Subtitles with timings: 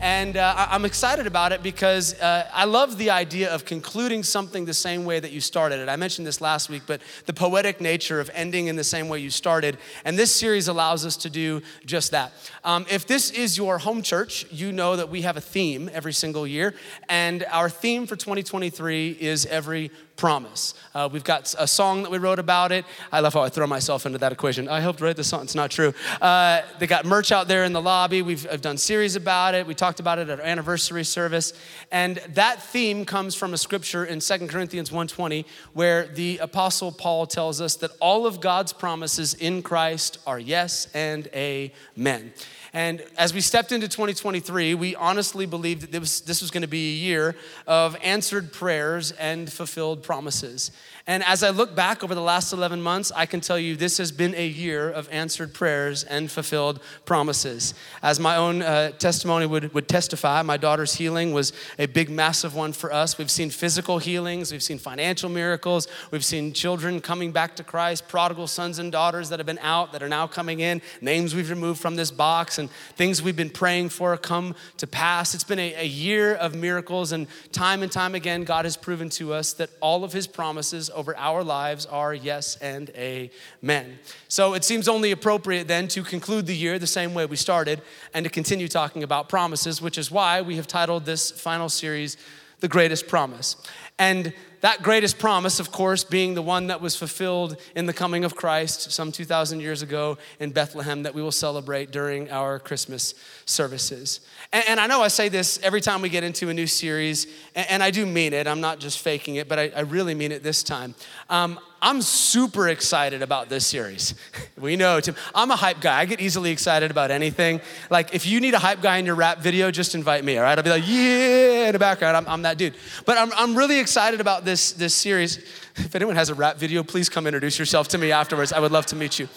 [0.00, 4.66] and uh, I'm excited about it because uh, I love the idea of concluding something
[4.66, 5.88] the same way that you started it.
[5.88, 9.20] I mentioned this last week, but the poetic nature of ending in the same way
[9.20, 12.32] you started, and this series allows us to do just that.
[12.62, 16.12] Um, if this is your home church, you know that we have a theme every
[16.12, 16.74] single year,
[17.08, 20.74] and our theme for 2023 is every promise.
[20.94, 22.84] Uh, we've got a song that we wrote about it.
[23.12, 24.68] I love how I throw myself into that equation.
[24.68, 25.42] I helped write the song.
[25.42, 25.92] It's not true.
[26.20, 28.22] Uh, they got merch out there in the lobby.
[28.22, 29.66] We've I've done series about it.
[29.66, 31.52] We talked about it at our anniversary service.
[31.92, 37.26] And that theme comes from a scripture in 2 Corinthians 1.20 where the apostle Paul
[37.26, 42.32] tells us that all of God's promises in Christ are yes and amen.
[42.76, 46.60] And as we stepped into 2023, we honestly believed that this was, this was going
[46.60, 47.34] to be a year
[47.66, 50.72] of answered prayers and fulfilled promises.
[51.08, 53.98] And as I look back over the last 11 months, I can tell you this
[53.98, 57.74] has been a year of answered prayers and fulfilled promises.
[58.02, 62.56] As my own uh, testimony would, would testify, my daughter's healing was a big, massive
[62.56, 63.18] one for us.
[63.18, 68.08] We've seen physical healings, we've seen financial miracles, we've seen children coming back to Christ,
[68.08, 71.50] prodigal sons and daughters that have been out that are now coming in, names we've
[71.50, 75.36] removed from this box, and things we've been praying for come to pass.
[75.36, 79.08] It's been a, a year of miracles, and time and time again, God has proven
[79.10, 83.98] to us that all of His promises over our lives are yes and amen.
[84.28, 87.82] So it seems only appropriate then to conclude the year the same way we started
[88.14, 92.16] and to continue talking about promises, which is why we have titled this final series,
[92.60, 93.56] The Greatest Promise.
[93.98, 94.32] And
[94.66, 98.34] that greatest promise, of course, being the one that was fulfilled in the coming of
[98.34, 103.14] Christ some 2,000 years ago in Bethlehem that we will celebrate during our Christmas
[103.44, 104.18] services.
[104.52, 107.28] And, and I know I say this every time we get into a new series,
[107.54, 108.48] and, and I do mean it.
[108.48, 110.96] I'm not just faking it, but I, I really mean it this time.
[111.30, 114.14] Um, I'm super excited about this series.
[114.58, 115.14] we know, Tim.
[115.34, 116.00] I'm a hype guy.
[116.00, 117.60] I get easily excited about anything.
[117.90, 120.42] Like, if you need a hype guy in your rap video, just invite me, all
[120.42, 120.56] right?
[120.56, 122.16] I'll be like, yeah, in the background.
[122.16, 122.74] I'm, I'm that dude.
[123.04, 125.38] But I'm, I'm really excited about this, this series.
[125.76, 128.52] If anyone has a rap video, please come introduce yourself to me afterwards.
[128.52, 129.28] I would love to meet you.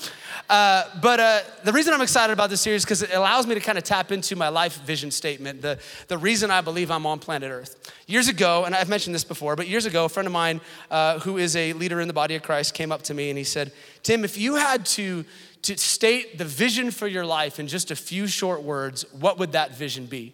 [0.50, 3.62] Uh, but uh, the reason I'm excited about this series because it allows me to
[3.62, 7.20] kind of tap into my life vision statement, the, the reason I believe I'm on
[7.20, 7.94] planet Earth.
[8.08, 10.60] Years ago, and I've mentioned this before, but years ago, a friend of mine
[10.90, 13.38] uh, who is a leader in the body of Christ came up to me and
[13.38, 15.24] he said, Tim, if you had to,
[15.64, 19.52] to state the vision for your life in just a few short words, what would
[19.52, 20.34] that vision be?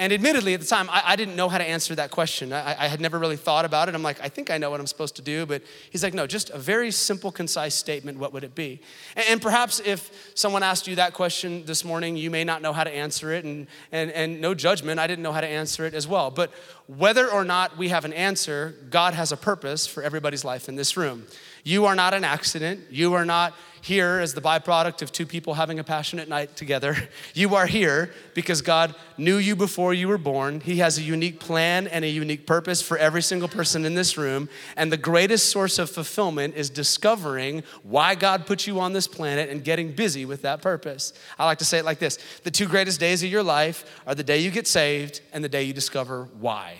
[0.00, 2.54] And admittedly, at the time, I, I, didn't know how to answer that question.
[2.54, 3.94] I, I, had never really thought about it.
[3.94, 5.44] I'm like, I think I know what I'm supposed to do.
[5.44, 8.16] But he's like, no, just a very simple, concise statement.
[8.18, 8.80] What would it be?
[9.14, 12.72] And, and perhaps if someone asked you that question this morning, you may not know
[12.72, 13.44] how to answer it.
[13.44, 16.30] And, and, and no judgment, I didn't know how to answer it as well.
[16.30, 16.50] But
[16.86, 20.76] whether or not we have an answer, God has a purpose for everybody's life in
[20.76, 21.26] this room.
[21.64, 22.80] You are not an accident.
[22.90, 26.96] You are not here as the byproduct of two people having a passionate night together.
[27.32, 30.60] You are here because God knew you before you were born.
[30.60, 34.18] He has a unique plan and a unique purpose for every single person in this
[34.18, 34.48] room.
[34.76, 39.48] And the greatest source of fulfillment is discovering why God put you on this planet
[39.48, 41.12] and getting busy with that purpose.
[41.38, 44.14] I like to say it like this The two greatest days of your life are
[44.14, 46.76] the day you get saved and the day you discover why.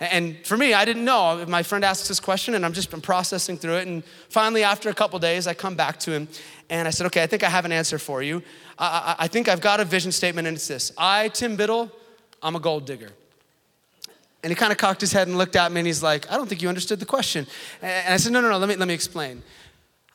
[0.00, 1.44] And for me, I didn't know.
[1.48, 3.88] My friend asks this question, and I'm just been processing through it.
[3.88, 6.28] And finally, after a couple days, I come back to him
[6.70, 8.42] and I said, Okay, I think I have an answer for you.
[8.78, 11.90] I, I, I think I've got a vision statement, and it's this I, Tim Bittle,
[12.42, 13.10] I'm a gold digger.
[14.44, 16.36] And he kind of cocked his head and looked at me, and he's like, I
[16.36, 17.46] don't think you understood the question.
[17.82, 19.42] And I said, No, no, no, let me, let me explain.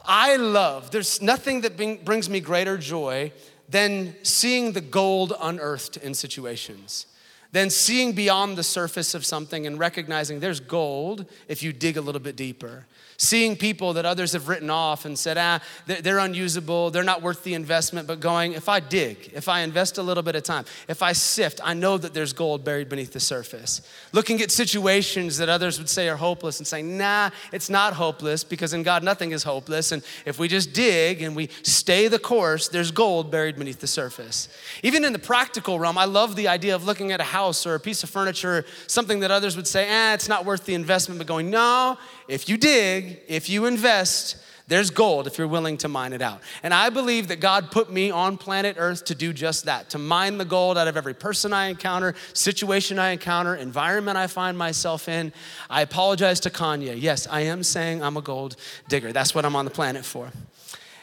[0.05, 3.33] I love, there's nothing that bring, brings me greater joy
[3.67, 7.05] than seeing the gold unearthed in situations
[7.53, 12.01] than seeing beyond the surface of something and recognizing there's gold if you dig a
[12.01, 12.85] little bit deeper.
[13.23, 17.41] Seeing people that others have written off and said, ah, they're unusable, they're not worth
[17.45, 20.65] the investment, but going, if I dig, if I invest a little bit of time,
[20.89, 23.81] if I sift, I know that there's gold buried beneath the surface.
[24.11, 28.43] Looking at situations that others would say are hopeless and saying, nah, it's not hopeless
[28.43, 29.93] because in God nothing is hopeless.
[29.93, 33.87] And if we just dig and we stay the course, there's gold buried beneath the
[33.87, 34.49] surface.
[34.83, 37.75] Even in the practical realm, I love the idea of looking at a house or
[37.75, 41.19] a piece of furniture, something that others would say, eh, it's not worth the investment,
[41.19, 41.97] but going, no,
[42.27, 44.37] if you dig, if you invest,
[44.67, 46.41] there's gold if you're willing to mine it out.
[46.63, 49.99] And I believe that God put me on planet Earth to do just that, to
[49.99, 54.57] mine the gold out of every person I encounter, situation I encounter, environment I find
[54.57, 55.33] myself in.
[55.69, 56.99] I apologize to Kanye.
[56.99, 58.55] Yes, I am saying I'm a gold
[58.87, 59.11] digger.
[59.11, 60.31] That's what I'm on the planet for.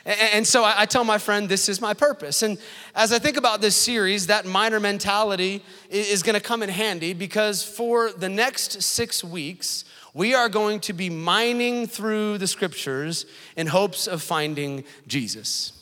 [0.06, 2.42] And so I tell my friend, this is my purpose.
[2.42, 2.56] And
[2.94, 7.12] as I think about this series, that miner mentality is going to come in handy
[7.12, 9.84] because for the next six weeks,
[10.14, 13.26] we are going to be mining through the scriptures
[13.56, 15.72] in hopes of finding Jesus.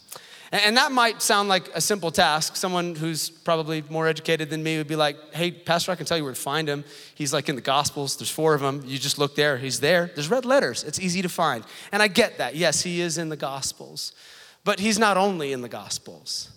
[0.51, 2.57] And that might sound like a simple task.
[2.57, 6.17] Someone who's probably more educated than me would be like, hey, Pastor, I can tell
[6.17, 6.85] you where to find him.
[7.15, 8.83] He's like in the Gospels, there's four of them.
[8.87, 10.11] You just look there, he's there.
[10.15, 11.65] There's red letters, it's easy to find.
[11.93, 12.57] And I get that.
[12.57, 14.13] Yes, he is in the Gospels.
[14.65, 16.51] But he's not only in the Gospels.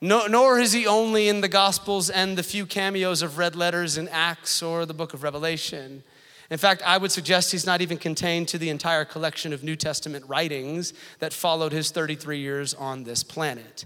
[0.00, 3.98] No, nor is he only in the Gospels and the few cameos of red letters
[3.98, 6.02] in Acts or the book of Revelation.
[6.50, 9.76] In fact, I would suggest he's not even contained to the entire collection of New
[9.76, 13.84] Testament writings that followed his 33 years on this planet.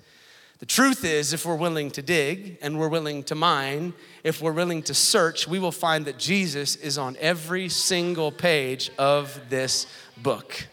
[0.60, 4.52] The truth is, if we're willing to dig and we're willing to mine, if we're
[4.52, 9.88] willing to search, we will find that Jesus is on every single page of this
[10.16, 10.68] book.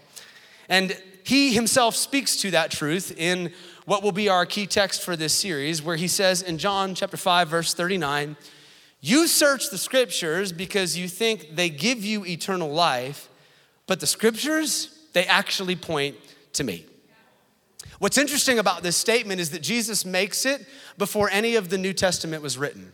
[0.69, 3.51] And he himself speaks to that truth in
[3.85, 7.17] what will be our key text for this series, where he says in John chapter
[7.17, 8.37] 5, verse 39,
[9.01, 13.29] you search the scriptures because you think they give you eternal life,
[13.87, 16.15] but the scriptures, they actually point
[16.53, 16.85] to me.
[17.99, 20.65] What's interesting about this statement is that Jesus makes it
[20.97, 22.93] before any of the New Testament was written.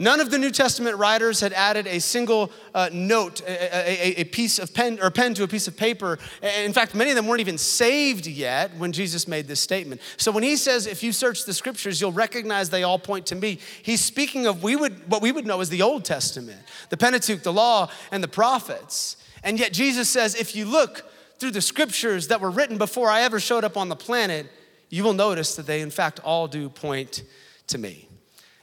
[0.00, 4.24] None of the New Testament writers had added a single uh, note, a, a, a,
[4.24, 6.20] piece of pen or pen to a piece of paper.
[6.40, 10.00] In fact, many of them weren't even saved yet when Jesus made this statement.
[10.16, 13.34] So when he says, "If you search the Scriptures, you'll recognize they all point to
[13.34, 16.60] me," he's speaking of we would what we would know as the Old Testament,
[16.90, 19.16] the Pentateuch, the Law, and the Prophets.
[19.42, 21.04] And yet Jesus says, if you look
[21.38, 24.46] through the Scriptures that were written before I ever showed up on the planet,
[24.90, 27.22] you will notice that they, in fact, all do point
[27.68, 28.07] to me.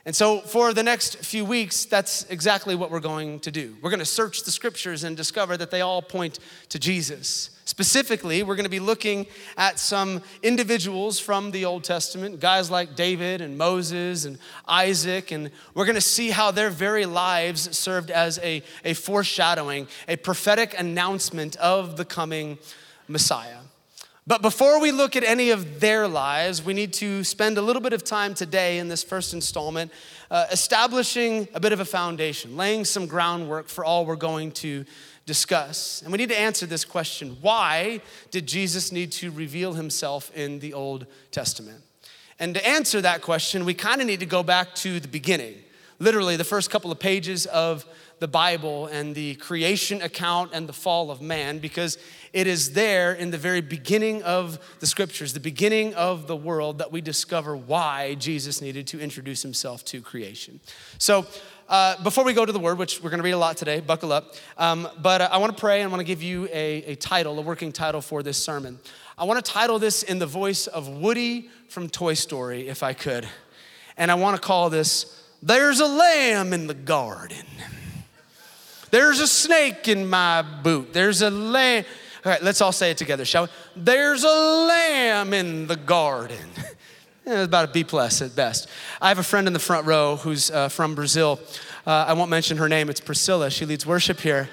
[0.06, 3.76] And so, for the next few weeks, that's exactly what we're going to do.
[3.82, 6.38] We're going to search the scriptures and discover that they all point
[6.70, 7.50] to Jesus.
[7.66, 9.26] Specifically, we're going to be looking
[9.58, 14.38] at some individuals from the Old Testament, guys like David and Moses and
[14.68, 19.88] Isaac, and we're going to see how their very lives served as a, a foreshadowing,
[20.08, 22.60] a prophetic announcement of the coming
[23.08, 23.58] Messiah.
[24.28, 27.82] But before we look at any of their lives, we need to spend a little
[27.82, 29.92] bit of time today in this first installment
[30.32, 34.84] uh, establishing a bit of a foundation, laying some groundwork for all we're going to
[35.28, 36.02] discuss.
[36.02, 38.02] And we need to answer this question why
[38.32, 41.84] did Jesus need to reveal himself in the Old Testament?
[42.40, 45.54] And to answer that question, we kind of need to go back to the beginning,
[46.00, 47.86] literally the first couple of pages of
[48.20, 51.98] the Bible and the creation account and the fall of man because
[52.32, 56.80] it is there in the very beginning of the scriptures, the beginning of the world,
[56.80, 60.60] that we discover why Jesus needed to introduce himself to creation.
[60.98, 61.26] So,
[61.68, 63.80] uh, before we go to the word, which we're going to read a lot today,
[63.80, 64.36] buckle up.
[64.58, 67.40] Um, but uh, I want to pray and want to give you a, a title,
[67.40, 68.80] a working title for this sermon.
[69.18, 72.94] I want to title this in the voice of Woody from Toy Story, if I
[72.94, 73.28] could.
[73.98, 77.46] And I want to call this, There's a Lamb in the Garden.
[78.96, 80.94] There's a snake in my boot.
[80.94, 81.84] There's a lamb.
[82.24, 83.50] All right, let's all say it together, shall we?
[83.76, 86.38] There's a lamb in the garden.
[87.26, 88.70] about a B plus at best.
[89.02, 91.42] I have a friend in the front row who's uh, from Brazil.
[91.86, 92.90] Uh, I won't mention her name.
[92.90, 93.52] It's Priscilla.
[93.52, 94.48] She leads worship here,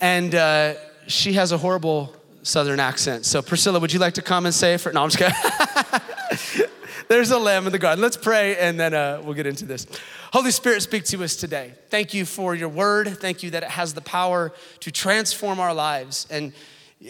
[0.00, 0.74] and uh,
[1.08, 2.14] she has a horrible
[2.44, 3.26] Southern accent.
[3.26, 4.92] So, Priscilla, would you like to come and say for?
[4.92, 6.68] No, I'm just kidding.
[7.08, 8.00] There's a lamb in the garden.
[8.00, 9.88] Let's pray, and then uh, we'll get into this.
[10.32, 11.72] Holy Spirit, speak to us today.
[11.88, 13.08] Thank you for your word.
[13.18, 16.28] Thank you that it has the power to transform our lives.
[16.30, 16.52] And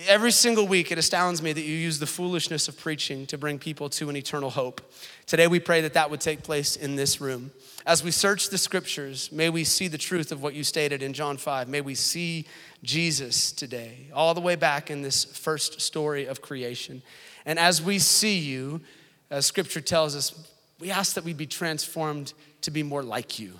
[0.07, 3.59] every single week, it astounds me that you use the foolishness of preaching to bring
[3.59, 4.81] people to an eternal hope.
[5.27, 7.51] Today, we pray that that would take place in this room.
[7.85, 11.13] As we search the scriptures, may we see the truth of what you stated in
[11.13, 11.69] John 5.
[11.69, 12.47] May we see
[12.83, 17.03] Jesus today, all the way back in this first story of creation.
[17.45, 18.81] And as we see you,
[19.29, 20.50] as scripture tells us,
[20.81, 22.33] we ask that we be transformed
[22.63, 23.59] to be more like you.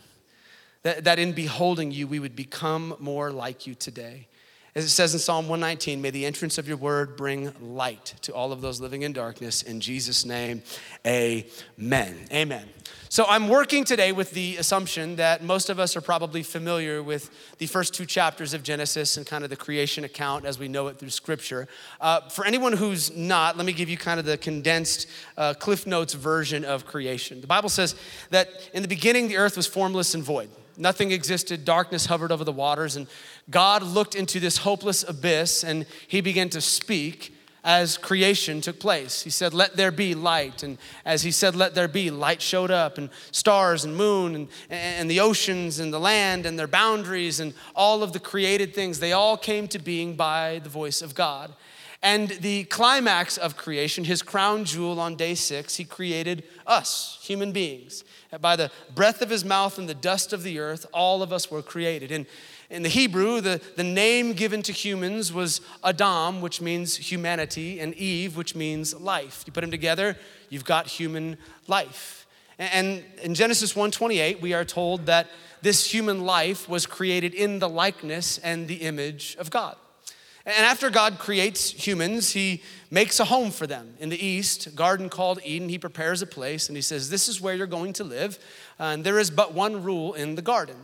[0.83, 4.27] That, that in beholding you, we would become more like you today.
[4.75, 8.33] As it says in Psalm 119, may the entrance of your word bring light to
[8.33, 9.63] all of those living in darkness.
[9.63, 10.63] In Jesus' name,
[11.05, 12.17] amen.
[12.33, 12.69] Amen.
[13.09, 17.57] So I'm working today with the assumption that most of us are probably familiar with
[17.59, 20.87] the first two chapters of Genesis and kind of the creation account as we know
[20.87, 21.67] it through Scripture.
[22.01, 25.89] Uh, for anyone who's not, let me give you kind of the condensed uh, Cliff
[25.89, 27.41] Notes version of creation.
[27.41, 27.97] The Bible says
[28.31, 30.49] that in the beginning the earth was formless and void.
[30.77, 33.07] Nothing existed, darkness hovered over the waters, and
[33.51, 39.23] God looked into this hopeless abyss and he began to speak as creation took place.
[39.23, 40.63] He said, Let there be light.
[40.63, 44.49] And as he said, Let there be, light showed up, and stars and moon, and,
[44.71, 48.99] and the oceans and the land and their boundaries, and all of the created things,
[48.99, 51.53] they all came to being by the voice of God.
[52.03, 57.53] And the climax of creation, his crown jewel on day six, he created us, human
[57.53, 58.05] beings.
[58.41, 61.51] By the breath of his mouth and the dust of the earth, all of us
[61.51, 62.11] were created.
[62.11, 62.25] And
[62.71, 67.93] in the Hebrew, the, the name given to humans was Adam, which means humanity, and
[67.95, 69.43] Eve, which means life.
[69.47, 70.17] You put them together,
[70.49, 72.27] you've got human life.
[72.59, 75.29] And in Genesis 1:28, we are told that
[75.63, 79.77] this human life was created in the likeness and the image of God.
[80.47, 84.71] And after God creates humans, he makes a home for them in the east, a
[84.71, 85.69] garden called Eden.
[85.69, 88.39] He prepares a place and he says, This is where you're going to live.
[88.79, 90.77] And there is but one rule in the garden.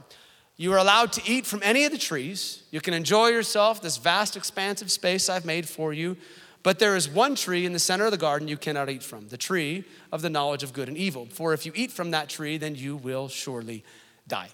[0.58, 2.62] You are allowed to eat from any of the trees.
[2.70, 6.16] You can enjoy yourself, this vast, expansive space I've made for you.
[6.62, 9.28] But there is one tree in the center of the garden you cannot eat from
[9.28, 11.26] the tree of the knowledge of good and evil.
[11.30, 13.84] For if you eat from that tree, then you will surely
[14.26, 14.48] die.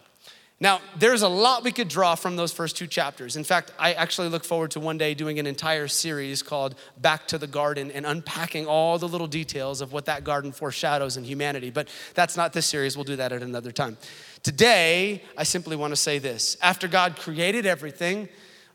[0.62, 3.34] Now, there's a lot we could draw from those first two chapters.
[3.34, 7.26] In fact, I actually look forward to one day doing an entire series called Back
[7.26, 11.24] to the Garden and unpacking all the little details of what that garden foreshadows in
[11.24, 11.70] humanity.
[11.70, 13.98] But that's not this series, we'll do that at another time.
[14.44, 16.56] Today, I simply want to say this.
[16.62, 18.28] After God created everything,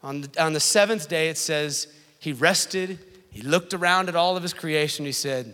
[0.04, 1.88] on the, on the seventh day, it says,
[2.20, 3.00] He rested,
[3.32, 5.54] He looked around at all of His creation, He said,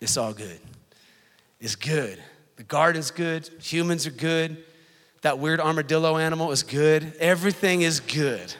[0.00, 0.60] It's all good.
[1.58, 2.22] It's good.
[2.54, 4.62] The garden's good, humans are good
[5.22, 7.14] that weird armadillo animal is good.
[7.18, 8.54] Everything is good.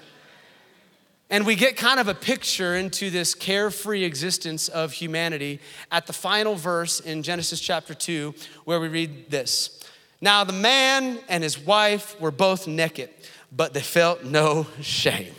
[1.28, 6.12] And we get kind of a picture into this carefree existence of humanity at the
[6.12, 9.82] final verse in Genesis chapter 2, where we read this
[10.20, 13.10] Now the man and his wife were both naked,
[13.50, 15.34] but they felt no shame.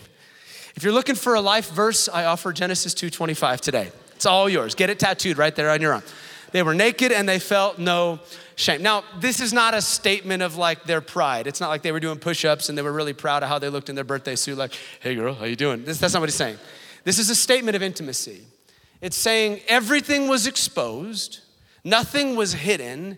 [0.76, 3.92] If you're looking for a life verse, I offer Genesis 2:25 today.
[4.16, 4.76] It's all yours.
[4.76, 6.04] Get it tattooed right there on your arm.
[6.52, 8.20] They were naked and they felt no
[8.56, 8.82] shame.
[8.82, 11.48] Now, this is not a statement of like their pride.
[11.48, 13.70] It's not like they were doing push-ups and they were really proud of how they
[13.70, 15.84] looked in their birthday suit, like, hey girl, how you doing?
[15.86, 16.58] This, that's not what he's saying.
[17.04, 18.46] This is a statement of intimacy.
[19.02, 21.42] It's saying everything was exposed,
[21.84, 23.18] nothing was hidden,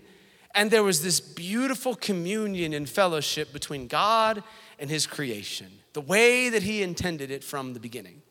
[0.56, 4.42] and there was this beautiful communion and fellowship between God
[4.80, 8.22] and his creation, the way that he intended it from the beginning.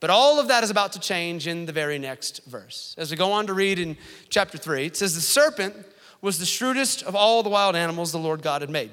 [0.00, 2.96] But all of that is about to change in the very next verse.
[2.98, 3.96] As we go on to read in
[4.28, 5.76] chapter 3, it says, The serpent
[6.22, 8.90] was the shrewdest of all the wild animals the Lord God had made.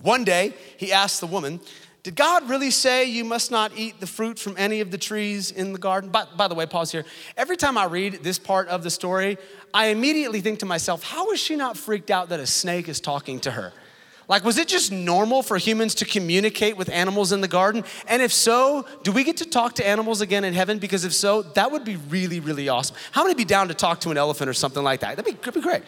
[0.00, 1.60] One day, he asked the woman,
[2.02, 5.50] Did God really say you must not eat the fruit from any of the trees
[5.50, 6.10] in the garden?
[6.10, 7.04] By, by the way, pause here.
[7.36, 9.36] Every time I read this part of the story,
[9.72, 13.00] I immediately think to myself, How is she not freaked out that a snake is
[13.00, 13.72] talking to her?
[14.26, 17.84] Like, was it just normal for humans to communicate with animals in the garden?
[18.06, 20.78] And if so, do we get to talk to animals again in heaven?
[20.78, 22.96] Because if so, that would be really, really awesome.
[23.12, 25.16] How many be down to talk to an elephant or something like that?
[25.16, 25.82] That'd be, that'd be great.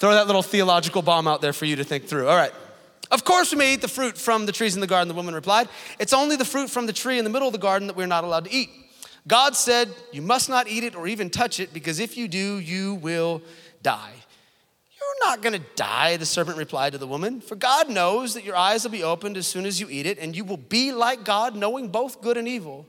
[0.00, 2.26] Throw that little theological bomb out there for you to think through.
[2.26, 2.52] All right.
[3.10, 5.34] Of course, we may eat the fruit from the trees in the garden, the woman
[5.34, 5.68] replied.
[5.98, 8.06] It's only the fruit from the tree in the middle of the garden that we're
[8.06, 8.70] not allowed to eat.
[9.28, 12.58] God said, You must not eat it or even touch it, because if you do,
[12.60, 13.42] you will
[13.82, 14.14] die.
[14.98, 18.56] You're not gonna die, the serpent replied to the woman, for God knows that your
[18.56, 21.24] eyes will be opened as soon as you eat it, and you will be like
[21.24, 22.86] God, knowing both good and evil.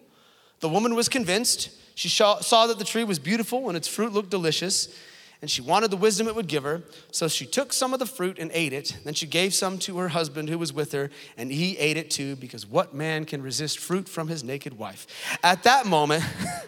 [0.62, 1.72] The woman was convinced.
[1.94, 4.98] She saw that the tree was beautiful and its fruit looked delicious
[5.42, 6.84] and she wanted the wisdom it would give her.
[7.12, 8.98] So she took some of the fruit and ate it.
[9.04, 12.12] Then she gave some to her husband who was with her, and he ate it
[12.12, 15.08] too, because what man can resist fruit from his naked wife?
[15.44, 16.24] At that moment,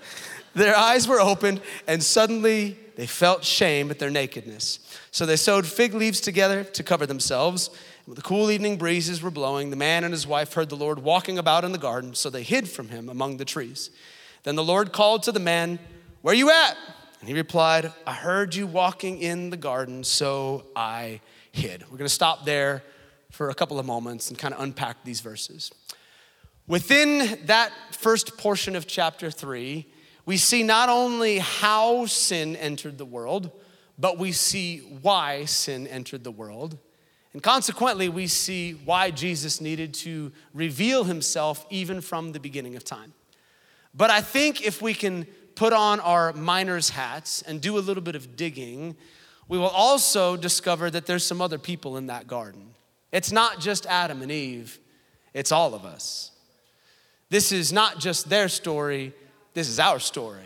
[0.56, 4.80] their eyes were opened, and suddenly they felt shame at their nakedness.
[5.12, 7.70] So they sewed fig leaves together to cover themselves.
[8.06, 11.00] When the cool evening breezes were blowing, the man and his wife heard the Lord
[11.00, 13.92] walking about in the garden, so they hid from him among the trees.
[14.44, 15.77] Then the Lord called to the man,
[16.22, 16.75] Where are you at?
[17.24, 21.22] And he replied, I heard you walking in the garden, so I
[21.53, 21.84] hid.
[21.84, 22.84] We're going to stop there
[23.32, 25.72] for a couple of moments and kind of unpack these verses.
[26.68, 29.88] Within that first portion of chapter three,
[30.25, 33.51] we see not only how sin entered the world,
[33.98, 36.77] but we see why sin entered the world.
[37.32, 42.84] And consequently, we see why Jesus needed to reveal himself even from the beginning of
[42.84, 43.13] time.
[43.94, 48.03] But I think if we can put on our miner's hats and do a little
[48.03, 48.95] bit of digging,
[49.48, 52.74] we will also discover that there's some other people in that garden.
[53.12, 54.79] It's not just Adam and Eve,
[55.33, 56.31] it's all of us.
[57.29, 59.13] This is not just their story,
[59.53, 60.41] this is our story.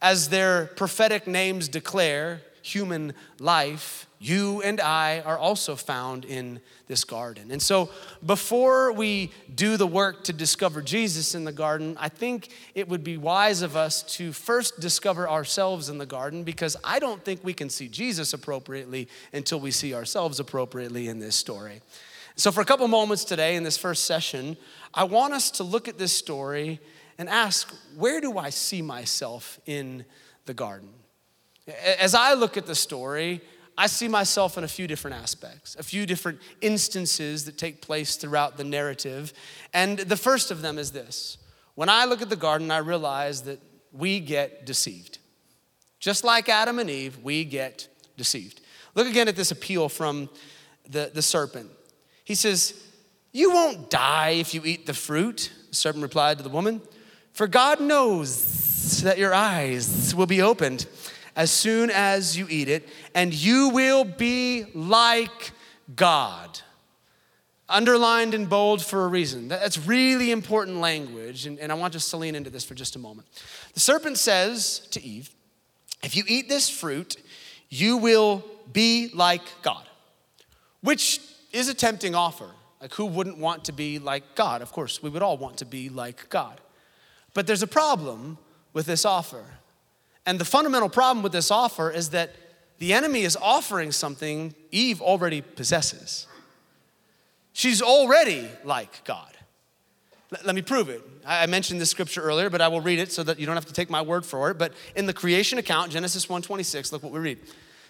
[0.00, 7.04] As their prophetic names declare, human life, you and I are also found in this
[7.04, 7.50] garden.
[7.50, 7.90] And so,
[8.24, 13.02] before we do the work to discover Jesus in the garden, I think it would
[13.02, 17.42] be wise of us to first discover ourselves in the garden because I don't think
[17.42, 21.80] we can see Jesus appropriately until we see ourselves appropriately in this story.
[22.36, 24.56] So, for a couple moments today in this first session,
[24.94, 26.80] I want us to look at this story
[27.18, 30.04] and ask, where do I see myself in
[30.46, 30.88] the garden?
[31.98, 33.40] As I look at the story,
[33.78, 38.16] I see myself in a few different aspects, a few different instances that take place
[38.16, 39.32] throughout the narrative.
[39.72, 41.38] And the first of them is this
[41.74, 43.60] when I look at the garden, I realize that
[43.92, 45.18] we get deceived.
[46.00, 48.60] Just like Adam and Eve, we get deceived.
[48.94, 50.28] Look again at this appeal from
[50.88, 51.70] the, the serpent.
[52.24, 52.74] He says,
[53.32, 55.52] You won't die if you eat the fruit.
[55.70, 56.82] The serpent replied to the woman,
[57.32, 60.86] For God knows that your eyes will be opened
[61.36, 65.52] as soon as you eat it, and you will be like
[65.96, 66.60] God.
[67.68, 69.48] Underlined in bold for a reason.
[69.48, 72.96] That's really important language, and, and I want us to lean into this for just
[72.96, 73.28] a moment.
[73.74, 75.30] The serpent says to Eve,
[76.02, 77.16] If you eat this fruit,
[77.70, 79.88] you will be like God,
[80.82, 81.20] which
[81.52, 82.50] is a tempting offer.
[82.80, 84.60] Like, who wouldn't want to be like God?
[84.60, 86.60] Of course, we would all want to be like God.
[87.32, 88.38] But there's a problem
[88.72, 89.44] with this offer.
[90.24, 92.34] And the fundamental problem with this offer is that
[92.78, 96.26] the enemy is offering something Eve already possesses.
[97.52, 99.36] She's already like God.
[100.44, 101.02] Let me prove it.
[101.26, 103.66] I mentioned this scripture earlier, but I will read it so that you don't have
[103.66, 104.58] to take my word for it.
[104.58, 107.38] But in the creation account, Genesis 1:26, look what we read.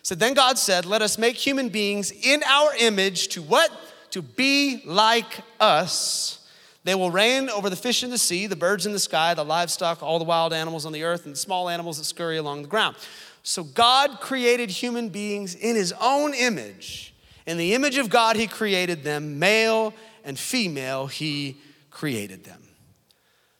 [0.02, 3.70] So then God said, "Let us make human beings in our image to what?
[4.10, 6.40] To be like us."
[6.84, 9.44] They will reign over the fish in the sea, the birds in the sky, the
[9.44, 12.62] livestock, all the wild animals on the earth, and the small animals that scurry along
[12.62, 12.96] the ground.
[13.42, 17.14] So God created human beings in his own image.
[17.46, 21.56] In the image of God, he created them, male and female, he
[21.90, 22.62] created them.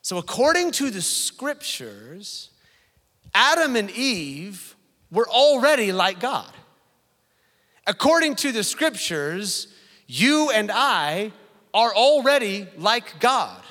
[0.03, 2.51] So, according to the scriptures,
[3.35, 4.75] Adam and Eve
[5.11, 6.51] were already like God.
[7.87, 9.69] According to the scriptures,
[10.07, 11.33] you and I
[11.75, 13.63] are already like God.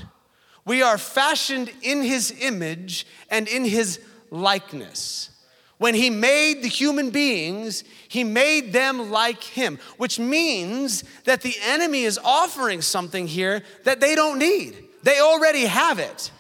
[0.66, 5.30] We are fashioned in his image and in his likeness.
[5.78, 11.56] When he made the human beings, he made them like him, which means that the
[11.64, 14.78] enemy is offering something here that they don't need.
[15.02, 16.32] They already have it.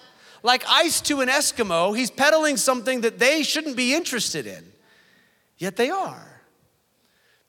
[0.44, 4.64] Like ice to an Eskimo, he's peddling something that they shouldn't be interested in,
[5.58, 6.42] yet they are.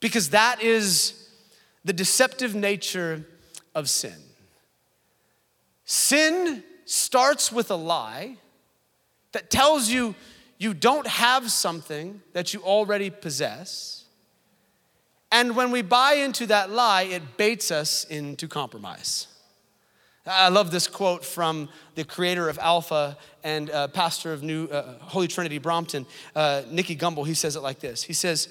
[0.01, 1.29] Because that is
[1.85, 3.27] the deceptive nature
[3.74, 4.16] of sin.
[5.85, 8.37] Sin starts with a lie
[9.32, 10.14] that tells you
[10.58, 14.04] you don't have something that you already possess.
[15.30, 19.26] And when we buy into that lie, it baits us into compromise.
[20.24, 24.98] I love this quote from the creator of Alpha and uh, pastor of New uh,
[25.00, 26.06] Holy Trinity Brompton,
[26.37, 27.26] uh, Nicky Gumbel.
[27.26, 28.48] He says it like this He says,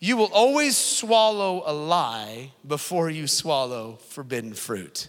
[0.00, 5.08] you will always swallow a lie before you swallow forbidden fruit.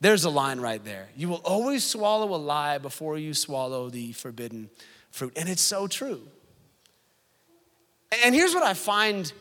[0.00, 1.08] There's a line right there.
[1.16, 4.70] You will always swallow a lie before you swallow the forbidden
[5.10, 5.32] fruit.
[5.36, 6.22] And it's so true.
[8.24, 9.32] And here's what I find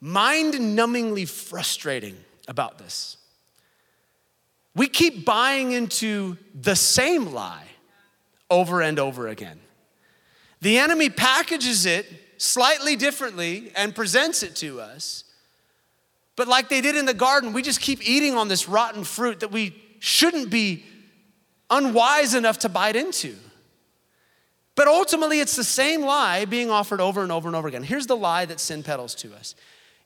[0.00, 2.16] mind numbingly frustrating
[2.48, 3.16] about this
[4.74, 7.66] we keep buying into the same lie
[8.48, 9.58] over and over again.
[10.60, 12.06] The enemy packages it
[12.40, 15.24] slightly differently and presents it to us.
[16.36, 19.40] But like they did in the garden, we just keep eating on this rotten fruit
[19.40, 20.84] that we shouldn't be
[21.68, 23.36] unwise enough to bite into.
[24.74, 27.82] But ultimately, it's the same lie being offered over and over and over again.
[27.82, 29.54] Here's the lie that sin peddles to us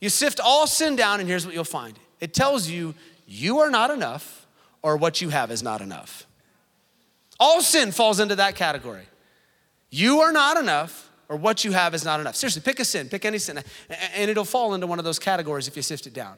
[0.01, 2.94] you sift all sin down, and here's what you'll find it tells you
[3.29, 4.49] you are not enough,
[4.83, 6.27] or what you have is not enough.
[7.38, 9.07] All sin falls into that category.
[9.90, 12.37] You are not enough, or what you have is not enough.
[12.37, 13.58] Seriously, pick a sin, pick any sin,
[14.14, 16.37] and it'll fall into one of those categories if you sift it down.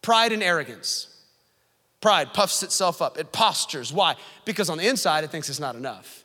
[0.00, 1.08] Pride and arrogance.
[2.00, 3.92] Pride puffs itself up, it postures.
[3.92, 4.16] Why?
[4.44, 6.24] Because on the inside, it thinks it's not enough.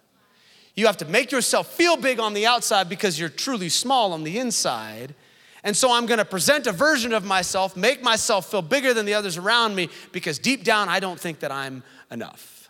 [0.75, 4.23] You have to make yourself feel big on the outside because you're truly small on
[4.23, 5.15] the inside.
[5.63, 9.15] And so I'm gonna present a version of myself, make myself feel bigger than the
[9.15, 12.69] others around me because deep down, I don't think that I'm enough.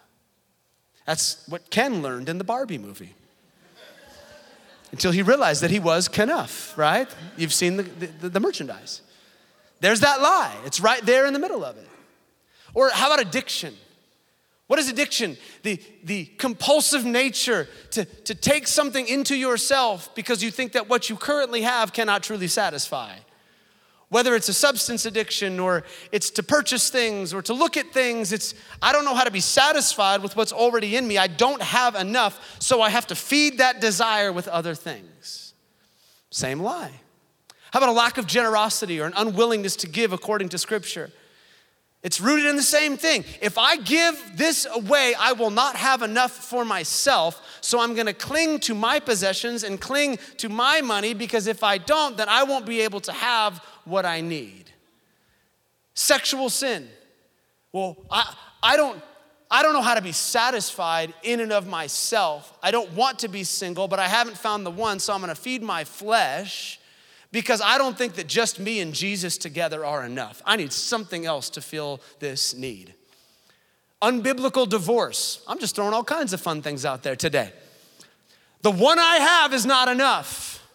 [1.05, 3.13] That's what Ken learned in the Barbie movie
[4.91, 7.13] until he realized that he was Kenough, right?
[7.36, 9.02] You've seen the, the, the, merchandise.
[9.80, 11.88] There's that lie, it's right there in the middle of it.
[12.73, 13.76] Or how about addiction?
[14.67, 15.38] What is addiction?
[15.63, 21.10] The, the compulsive nature to, to take something into yourself because you think that what
[21.10, 23.15] you currently have cannot truly satisfy.
[24.09, 28.31] Whether it's a substance addiction or it's to purchase things or to look at things,
[28.31, 31.17] it's I don't know how to be satisfied with what's already in me.
[31.17, 35.53] I don't have enough, so I have to feed that desire with other things.
[36.29, 37.01] Same lie.
[37.71, 41.11] How about a lack of generosity or an unwillingness to give according to Scripture?
[42.03, 43.25] It's rooted in the same thing.
[43.41, 47.59] If I give this away, I will not have enough for myself.
[47.59, 51.63] So I'm going to cling to my possessions and cling to my money because if
[51.63, 54.71] I don't, then I won't be able to have what I need.
[55.93, 56.88] Sexual sin.
[57.71, 59.02] Well, I, I, don't,
[59.50, 62.58] I don't know how to be satisfied in and of myself.
[62.62, 65.36] I don't want to be single, but I haven't found the one, so I'm to
[65.36, 66.80] feed my flesh
[67.32, 70.41] because I don't think that just me and Jesus together are enough.
[70.45, 72.93] I need something else to fill this need.
[74.02, 75.43] Unbiblical divorce.
[75.47, 77.52] I'm just throwing all kinds of fun things out there today.
[78.62, 80.66] The one I have is not enough.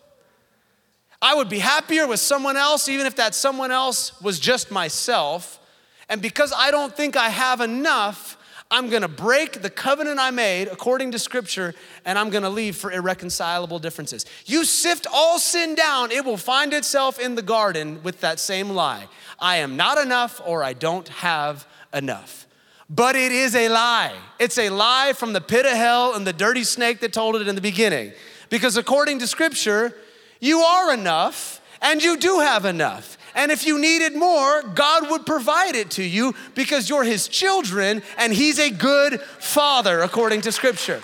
[1.22, 5.60] I would be happier with someone else, even if that someone else was just myself.
[6.08, 8.36] And because I don't think I have enough,
[8.72, 12.90] I'm gonna break the covenant I made according to scripture and I'm gonna leave for
[12.90, 14.26] irreconcilable differences.
[14.46, 18.70] You sift all sin down, it will find itself in the garden with that same
[18.70, 19.08] lie
[19.38, 22.46] I am not enough or I don't have enough.
[22.88, 24.14] But it is a lie.
[24.38, 27.46] It's a lie from the pit of hell and the dirty snake that told it
[27.46, 28.12] in the beginning.
[28.50, 29.94] Because according to scripture,
[30.42, 33.16] you are enough and you do have enough.
[33.34, 38.02] And if you needed more, God would provide it to you because you're His children
[38.18, 41.00] and He's a good Father, according to Scripture.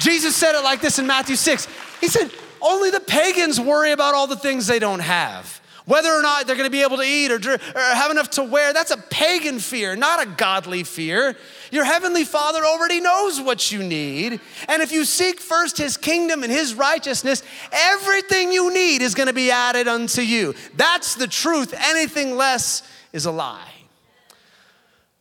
[0.00, 1.68] Jesus said it like this in Matthew 6.
[2.00, 5.60] He said, Only the pagans worry about all the things they don't have.
[5.86, 8.72] Whether or not they're gonna be able to eat or, or have enough to wear,
[8.72, 11.36] that's a pagan fear, not a godly fear.
[11.70, 14.40] Your heavenly Father already knows what you need.
[14.68, 19.32] And if you seek first his kingdom and his righteousness, everything you need is gonna
[19.32, 20.54] be added unto you.
[20.76, 21.74] That's the truth.
[21.76, 23.72] Anything less is a lie.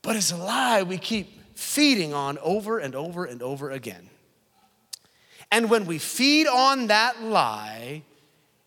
[0.02, 4.10] But it's a lie we keep feeding on over and over and over again.
[5.52, 8.04] And when we feed on that lie,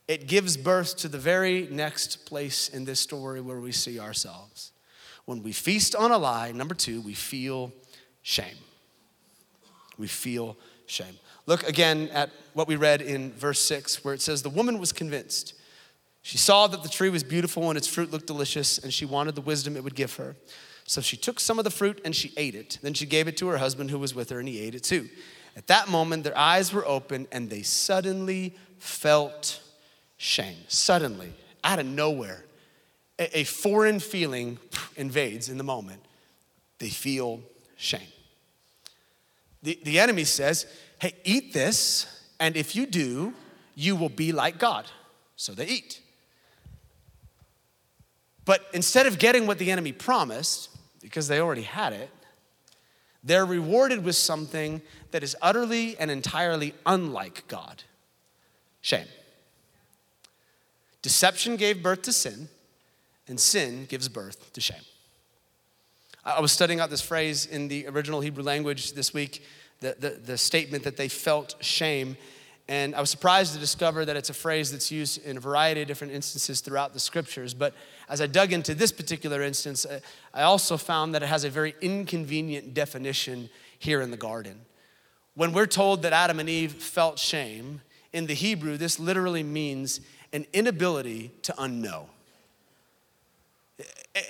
[0.09, 4.73] it gives birth to the very next place in this story where we see ourselves.
[5.27, 7.73] When we feast on a lie, number two, we feel
[8.23, 8.57] shame.
[9.99, 11.19] We feel shame.
[11.47, 14.93] Look again at what we read in verse six, where it says, The woman was
[14.93, 15.55] convinced.
[16.23, 19.35] She saw that the tree was beautiful and its fruit looked delicious, and she wanted
[19.35, 20.35] the wisdom it would give her.
[20.85, 22.79] So she took some of the fruit and she ate it.
[22.83, 24.83] Then she gave it to her husband who was with her, and he ate it
[24.83, 25.09] too.
[25.57, 29.61] At that moment, their eyes were open, and they suddenly felt
[30.17, 30.59] shame.
[30.69, 31.33] Suddenly,
[31.65, 32.45] out of nowhere,
[33.19, 34.59] a, foreign feeling
[34.97, 36.01] invades in the moment.
[36.79, 37.41] They feel
[37.77, 38.09] shame.
[39.63, 40.67] The, the enemy says,
[40.99, 42.07] Hey, eat this,
[42.41, 43.35] and if you do,
[43.75, 44.87] you will be like God.
[45.37, 46.01] So they eat.
[48.45, 50.71] But instead of getting what the enemy promised,
[51.03, 52.11] because they already had it,
[53.23, 57.83] they're rewarded with something that is utterly and entirely unlike God
[58.87, 59.09] shame.
[61.03, 62.49] Deception gave birth to sin,
[63.29, 64.83] and sin gives birth to shame.
[66.25, 69.45] I was studying out this phrase in the original Hebrew language this week,
[69.81, 72.17] the, the, the, statement that they felt shame.
[72.67, 75.83] And I was surprised to discover that it's a phrase that's used in a variety
[75.83, 77.55] of different instances throughout the scriptures.
[77.55, 77.75] But
[78.09, 79.87] as I dug into this particular instance,
[80.35, 84.63] I also found that it has a very inconvenient definition here in the garden.
[85.35, 87.83] When we're told that Adam and Eve felt shame,
[88.17, 90.01] in the Hebrew, this literally means
[90.33, 92.07] an inability to unknow,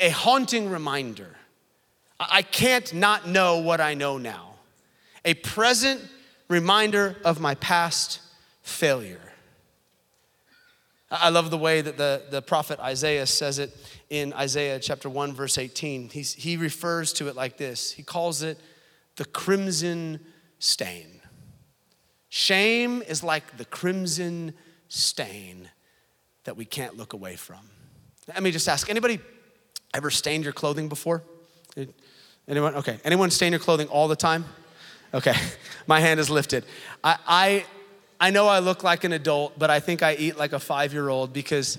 [0.01, 1.37] a haunting reminder.
[2.19, 4.55] I can't not know what I know now,
[5.25, 6.01] a present
[6.49, 8.21] reminder of my past
[8.63, 9.21] failure.
[11.11, 13.77] I love the way that the, the prophet Isaiah says it
[14.11, 16.09] in Isaiah chapter 1, verse 18.
[16.09, 18.59] He's, he refers to it like this he calls it
[19.17, 20.21] the crimson
[20.59, 21.21] stain.
[22.29, 24.53] Shame is like the crimson
[24.89, 25.71] stain
[26.45, 27.61] that we can't look away from.
[28.29, 29.21] Let me just ask anybody
[29.95, 31.23] ever stained your clothing before?
[32.49, 32.77] Anyone?
[32.77, 32.99] Okay.
[33.05, 34.45] Anyone stain your clothing all the time?
[35.13, 35.35] Okay.
[35.87, 36.65] My hand is lifted.
[37.03, 37.65] I, I,
[38.21, 40.93] I know I look like an adult, but I think I eat like a five
[40.93, 41.79] year old because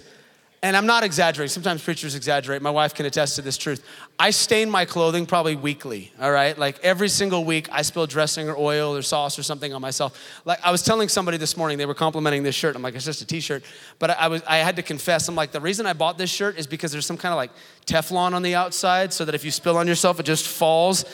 [0.63, 1.49] and I'm not exaggerating.
[1.49, 2.61] Sometimes preachers exaggerate.
[2.63, 3.85] My wife can attest to this truth.
[4.17, 6.57] I stain my clothing probably weekly, all right?
[6.57, 10.19] Like every single week, I spill dressing or oil or sauce or something on myself.
[10.45, 12.75] Like I was telling somebody this morning, they were complimenting this shirt.
[12.75, 13.63] I'm like, it's just a t-shirt.
[13.99, 16.57] But I, was, I had to confess, I'm like, the reason I bought this shirt
[16.57, 17.51] is because there's some kind of like
[17.85, 21.05] Teflon on the outside so that if you spill on yourself, it just falls.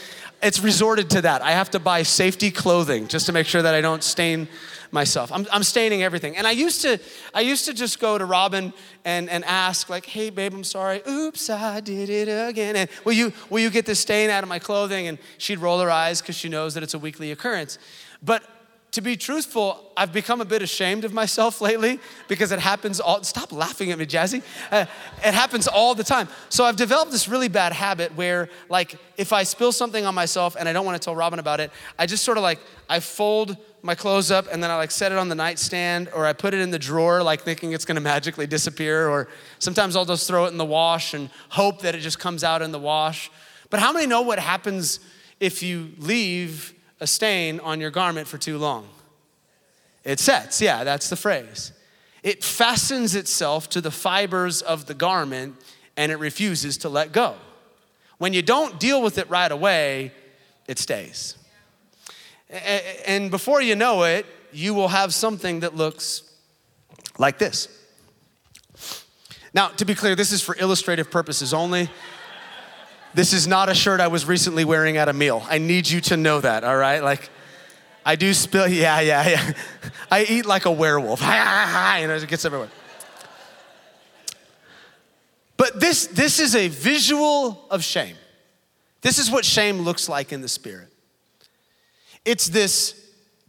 [0.44, 1.42] It's resorted to that.
[1.42, 4.50] I have to buy safety clothing just to make sure that I don't stain
[4.92, 5.32] myself.
[5.32, 6.38] I'm, I'm staining everything.
[6.38, 7.00] And I used to,
[7.34, 8.74] I used to just go to Robin
[9.06, 11.02] and, and ask, like, hey, babe, I'm sorry.
[11.08, 12.76] Oops, I did it again.
[12.76, 15.08] And will you, will you get this stain out of my clothing?
[15.08, 17.80] And she'd roll her eyes because she knows that it's a weekly occurrence.
[18.22, 18.44] But
[18.94, 23.24] to be truthful, I've become a bit ashamed of myself lately because it happens all,
[23.24, 24.44] stop laughing at me, Jazzy.
[24.72, 24.86] Uh,
[25.26, 26.28] it happens all the time.
[26.50, 30.56] So I've developed this really bad habit where, like, if I spill something on myself
[30.58, 33.00] and I don't want to tell Robin about it, I just sort of like, I
[33.00, 36.34] fold my clothes up and then I like set it on the nightstand or I
[36.34, 39.10] put it in the drawer, like thinking it's gonna magically disappear.
[39.10, 39.28] Or
[39.58, 42.62] sometimes I'll just throw it in the wash and hope that it just comes out
[42.62, 43.32] in the wash.
[43.72, 45.00] But how many know what happens
[45.40, 48.88] if you leave a stain on your garment for too long.
[50.04, 51.72] It sets, yeah, that's the phrase.
[52.24, 55.56] It fastens itself to the fibers of the garment
[55.98, 57.36] and it refuses to let go.
[58.18, 60.12] When you don't deal with it right away,
[60.68, 61.38] it stays.
[63.06, 66.24] And before you know it, you will have something that looks
[67.18, 67.68] like this.
[69.54, 71.90] Now, to be clear, this is for illustrative purposes only.
[73.14, 75.46] This is not a shirt I was recently wearing at a meal.
[75.48, 77.04] I need you to know that, all right?
[77.04, 77.30] Like,
[78.06, 79.54] I do spill, yeah, yeah, yeah.
[80.10, 81.22] I eat like a werewolf.
[82.04, 82.70] Know, it gets everywhere.
[85.58, 88.16] But this, this is a visual of shame.
[89.02, 90.90] This is what shame looks like in the spirit.
[92.26, 93.00] It's this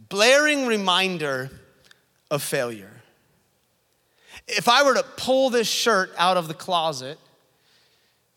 [0.09, 1.51] blaring reminder
[2.31, 2.91] of failure.
[4.47, 7.19] If I were to pull this shirt out of the closet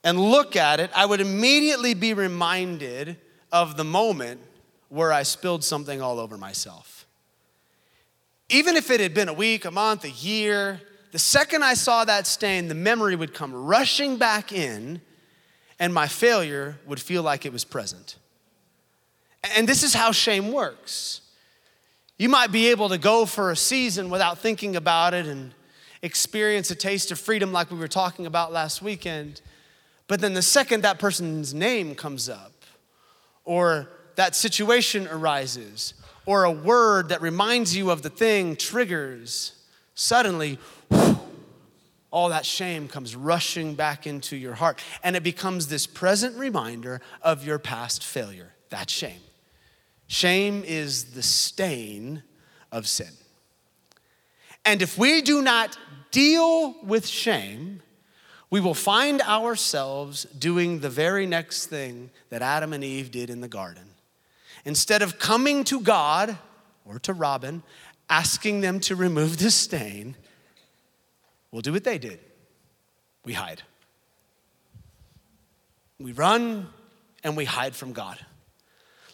[0.08, 3.18] and look at it, I would immediately be reminded
[3.52, 4.40] of the moment
[4.88, 7.06] where I spilled something all over myself.
[8.48, 10.80] Even if it had been a week, a month, a year,
[11.12, 15.02] the second I saw that stain, the memory would come rushing back in,
[15.78, 18.16] and my failure would feel like it was present.
[19.58, 21.20] And this is how shame works.
[22.18, 25.54] You might be able to go for a season without thinking about it and
[26.02, 29.42] experience a taste of freedom like we were talking about last weekend.
[30.08, 32.54] But then the second that person's name comes up,
[33.44, 35.94] or that situation arises,
[36.26, 39.54] or a word that reminds you of the thing triggers,
[39.96, 40.60] suddenly,
[42.10, 44.82] all that shame comes rushing back into your heart.
[45.04, 48.54] And it becomes this present reminder of your past failure.
[48.70, 49.20] That's shame.
[50.08, 52.24] Shame is the stain
[52.72, 53.12] of sin.
[54.66, 55.78] And if we do not
[56.12, 57.82] deal with shame,
[58.50, 63.42] we will find ourselves doing the very next thing that Adam and Eve did in
[63.42, 63.84] the garden.
[64.64, 66.38] Instead of coming to God
[66.86, 67.64] or to Robin,
[68.10, 70.16] asking them to remove the stain,
[71.52, 72.20] we'll do what they did
[73.26, 73.62] we hide.
[76.00, 76.68] We run
[77.24, 78.18] and we hide from God.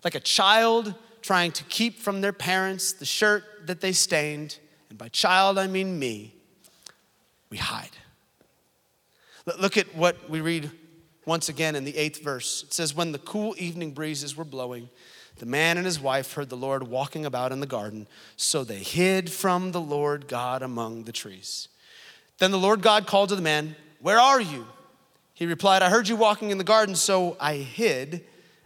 [0.03, 0.93] Like a child
[1.23, 5.65] trying to keep from their parents the shirt that they stained, and by child I
[5.65, 6.35] mean me,
[7.49, 7.97] we hide.
[9.45, 10.71] Look at what we read
[11.25, 12.63] once again in the eighth verse.
[12.63, 14.89] It says, When the cool evening breezes were blowing,
[15.37, 18.77] the man and his wife heard the Lord walking about in the garden, so they
[18.77, 21.67] hid from the Lord God among the trees.
[22.37, 24.67] Then the Lord God called to the man, Where are you?
[25.33, 28.25] He replied, I heard you walking in the garden, so I hid.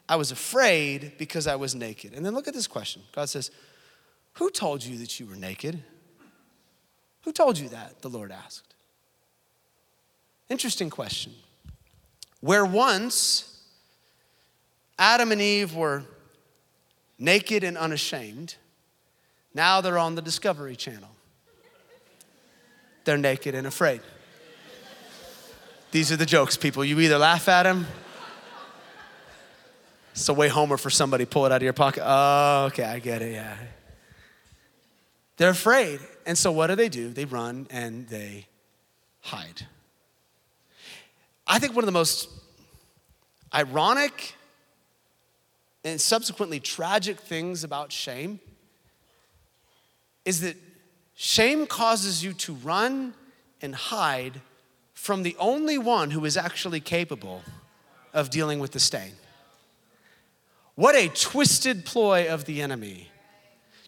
[0.10, 2.13] I was afraid because I was naked.
[2.13, 3.52] And then look at this question God says,
[4.34, 5.82] Who told you that you were naked?
[7.24, 8.02] Who told you that?
[8.02, 8.66] The Lord asked.
[10.49, 11.33] Interesting question.
[12.39, 13.62] Where once
[14.97, 16.03] Adam and Eve were
[17.19, 18.55] naked and unashamed,
[19.53, 21.10] now they're on the Discovery Channel.
[23.03, 24.01] They're naked and afraid.
[25.91, 26.83] These are the jokes, people.
[26.83, 27.88] You either laugh at them.
[30.12, 32.03] It's a way Homer for somebody pull it out of your pocket.
[32.05, 33.55] Oh, okay, I get it, yeah.
[35.38, 35.99] They're afraid.
[36.25, 37.10] And so what do they do?
[37.10, 38.47] They run and they
[39.21, 39.67] hide.
[41.47, 42.29] I think one of the most
[43.53, 44.36] ironic
[45.83, 48.39] and subsequently tragic things about shame
[50.25, 50.57] is that
[51.15, 53.13] shame causes you to run
[53.62, 54.41] and hide
[54.93, 57.41] from the only one who is actually capable
[58.13, 59.13] of dealing with the stain.
[60.75, 63.10] What a twisted ploy of the enemy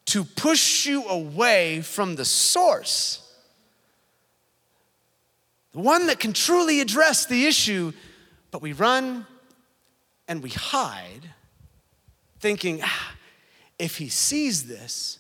[0.06, 3.29] to push you away from the source
[5.74, 7.94] the one that can truly address the issue,
[8.52, 9.26] but we run
[10.28, 11.32] and we hide,
[12.40, 13.16] thinking, ah,
[13.78, 15.20] if he sees this,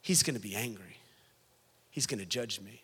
[0.00, 0.98] he's gonna be angry.
[1.90, 2.82] He's gonna judge me.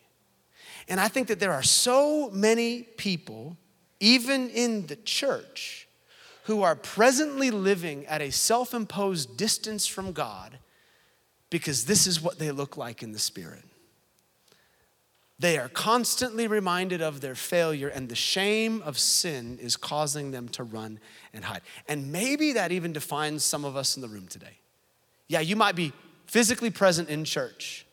[0.87, 3.57] And I think that there are so many people,
[3.99, 5.87] even in the church,
[6.43, 10.57] who are presently living at a self imposed distance from God
[11.49, 13.63] because this is what they look like in the spirit.
[15.39, 20.49] They are constantly reminded of their failure, and the shame of sin is causing them
[20.49, 20.99] to run
[21.33, 21.61] and hide.
[21.87, 24.59] And maybe that even defines some of us in the room today.
[25.29, 25.93] Yeah, you might be
[26.25, 27.85] physically present in church.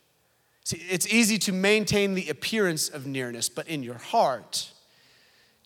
[0.65, 4.73] See, it's easy to maintain the appearance of nearness, but in your heart,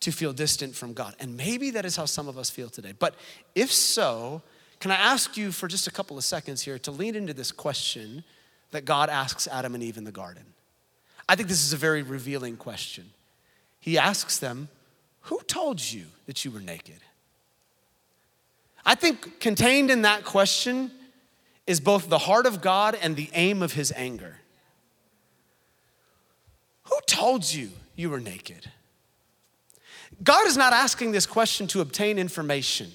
[0.01, 1.15] to feel distant from God.
[1.19, 2.93] And maybe that is how some of us feel today.
[2.97, 3.15] But
[3.55, 4.43] if so,
[4.79, 7.51] can I ask you for just a couple of seconds here to lean into this
[7.51, 8.23] question
[8.69, 10.43] that God asks Adam and Eve in the garden?
[11.27, 13.11] I think this is a very revealing question.
[13.79, 14.69] He asks them,
[15.21, 16.99] Who told you that you were naked?
[18.85, 20.91] I think contained in that question
[21.67, 24.37] is both the heart of God and the aim of his anger.
[26.83, 28.69] Who told you you were naked?
[30.23, 32.91] God is not asking this question to obtain information.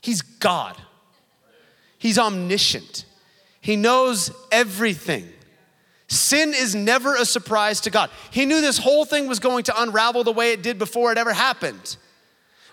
[0.00, 0.76] He's God,
[1.98, 3.04] He's omniscient,
[3.60, 5.28] He knows everything.
[6.08, 8.10] Sin is never a surprise to God.
[8.30, 11.18] He knew this whole thing was going to unravel the way it did before it
[11.18, 11.96] ever happened.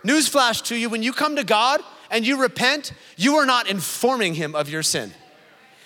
[0.04, 4.36] Newsflash to you when you come to God and you repent, you are not informing
[4.36, 5.12] Him of your sin.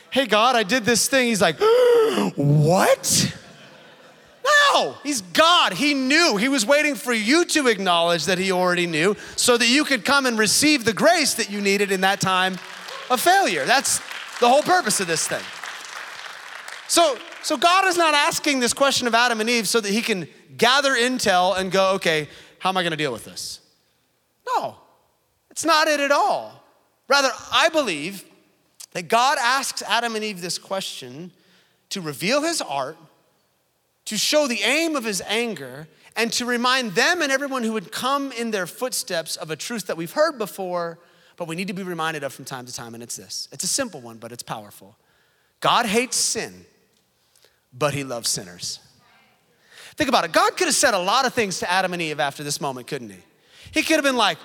[0.10, 1.28] Hey, God, I did this thing.
[1.28, 1.58] He's like,
[2.36, 3.38] What?
[4.74, 5.74] No, he's God.
[5.74, 6.38] He knew.
[6.38, 10.06] He was waiting for you to acknowledge that he already knew so that you could
[10.06, 12.58] come and receive the grace that you needed in that time
[13.10, 13.66] of failure.
[13.66, 14.00] That's
[14.40, 15.44] the whole purpose of this thing.
[16.88, 20.02] So, so God is not asking this question of Adam and Eve so that he
[20.02, 22.28] can gather intel and go, okay,
[22.60, 23.60] how am I going to deal with this?
[24.56, 24.76] No,
[25.52, 26.64] it's not it at all.
[27.08, 28.24] Rather, I believe
[28.92, 31.32] that God asks Adam and Eve this question
[31.90, 32.98] to reveal his art
[34.06, 37.92] to show the aim of his anger and to remind them and everyone who would
[37.92, 40.98] come in their footsteps of a truth that we've heard before,
[41.36, 43.50] but we need to be reminded of from time to time, and it's this.
[43.52, 44.98] It's a simple one, but it's powerful.
[45.60, 46.66] God hates sin,
[47.78, 48.80] but he loves sinners.
[49.96, 50.32] Think about it.
[50.32, 52.88] God could have said a lot of things to Adam and Eve after this moment,
[52.88, 53.20] couldn't he?
[53.72, 54.38] He could have been like,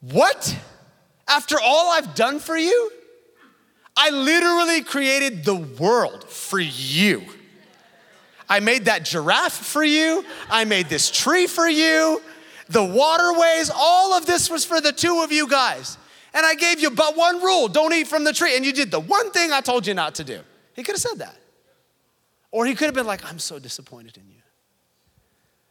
[0.00, 0.56] What?
[1.26, 2.90] After all I've done for you?
[3.94, 7.24] I literally created the world for you.
[8.48, 10.24] I made that giraffe for you.
[10.48, 12.22] I made this tree for you.
[12.68, 15.98] The waterways, all of this was for the two of you guys.
[16.32, 18.56] And I gave you but one rule don't eat from the tree.
[18.56, 20.40] And you did the one thing I told you not to do.
[20.74, 21.36] He could have said that.
[22.50, 24.42] Or he could have been like, I'm so disappointed in you.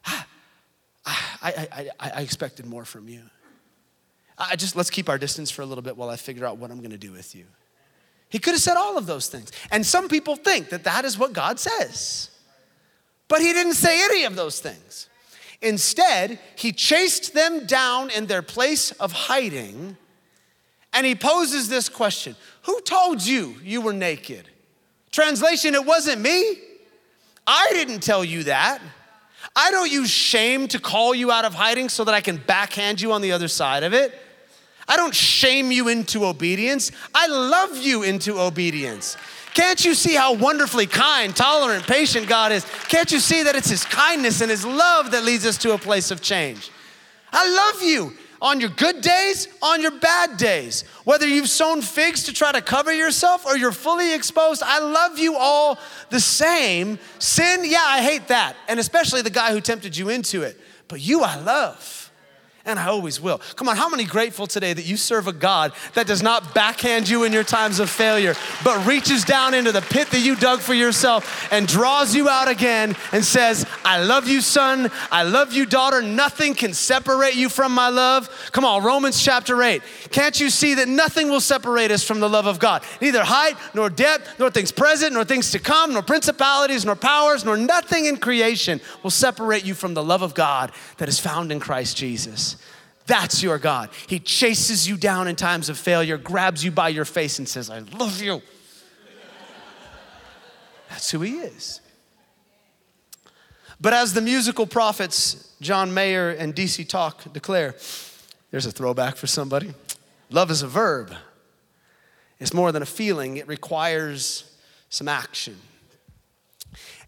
[0.05, 0.27] Ah,
[1.05, 3.21] I, I, I, I expected more from you.
[4.37, 6.69] I just, let's keep our distance for a little bit while I figure out what
[6.69, 7.45] I'm gonna do with you.
[8.29, 9.51] He could have said all of those things.
[9.71, 12.29] And some people think that that is what God says.
[13.27, 15.09] But he didn't say any of those things.
[15.61, 19.97] Instead, he chased them down in their place of hiding
[20.93, 24.47] and he poses this question Who told you you were naked?
[25.11, 26.57] Translation, it wasn't me.
[27.47, 28.81] I didn't tell you that.
[29.55, 33.01] I don't use shame to call you out of hiding so that I can backhand
[33.01, 34.13] you on the other side of it.
[34.87, 36.91] I don't shame you into obedience.
[37.15, 39.17] I love you into obedience.
[39.53, 42.65] Can't you see how wonderfully kind, tolerant, patient God is?
[42.87, 45.77] Can't you see that it's His kindness and His love that leads us to a
[45.77, 46.69] place of change?
[47.33, 50.83] I love you on your good days, on your bad days.
[51.03, 55.17] Whether you've sewn figs to try to cover yourself or you're fully exposed, I love
[55.17, 56.99] you all the same.
[57.19, 58.55] Sin, yeah, I hate that.
[58.67, 60.59] And especially the guy who tempted you into it.
[60.87, 62.06] But you, I love
[62.67, 63.39] and I always will.
[63.55, 67.07] Come on, how many grateful today that you serve a God that does not backhand
[67.07, 70.59] you in your times of failure, but reaches down into the pit that you dug
[70.59, 74.91] for yourself and draws you out again and says, I love you, son.
[75.11, 76.01] I love you, daughter.
[76.01, 78.29] Nothing can separate you from my love.
[78.51, 79.81] Come on, Romans chapter 8.
[80.11, 82.83] Can't you see that nothing will separate us from the love of God?
[83.01, 87.45] Neither height, nor depth, nor things present, nor things to come, nor principalities, nor powers,
[87.45, 91.51] nor nothing in creation will separate you from the love of God that is found
[91.51, 92.56] in Christ Jesus.
[93.07, 93.89] That's your God.
[94.05, 97.69] He chases you down in times of failure, grabs you by your face, and says,
[97.69, 98.41] I love you.
[100.89, 101.81] That's who He is.
[103.79, 107.75] But as the musical prophets John Mayer and DC Talk declare,
[108.51, 109.73] there's a throwback for somebody.
[110.29, 111.13] Love is a verb,
[112.39, 114.55] it's more than a feeling, it requires
[114.89, 115.57] some action.